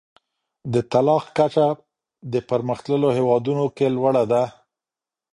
د 0.73 0.75
طلاق 0.91 1.25
کچه 1.37 1.67
د 2.33 2.35
پرمختللو 2.49 3.07
هیوادونو 3.17 3.65
کي 3.75 3.87
لوړه 3.95 4.23
ده. 4.31 4.43